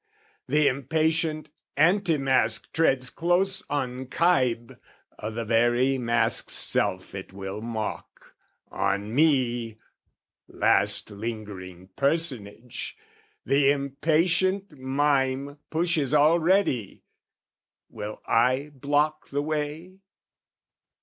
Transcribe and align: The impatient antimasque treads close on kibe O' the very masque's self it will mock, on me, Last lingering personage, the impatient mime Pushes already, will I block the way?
The 0.47 0.67
impatient 0.67 1.51
antimasque 1.77 2.71
treads 2.73 3.11
close 3.11 3.61
on 3.69 4.07
kibe 4.07 4.79
O' 5.19 5.29
the 5.29 5.45
very 5.45 5.99
masque's 5.99 6.53
self 6.55 7.13
it 7.13 7.31
will 7.33 7.61
mock, 7.61 8.33
on 8.71 9.13
me, 9.13 9.77
Last 10.47 11.11
lingering 11.11 11.89
personage, 11.95 12.97
the 13.45 13.69
impatient 13.69 14.71
mime 14.71 15.59
Pushes 15.69 16.15
already, 16.15 17.03
will 17.87 18.23
I 18.25 18.71
block 18.73 19.29
the 19.29 19.43
way? 19.43 19.99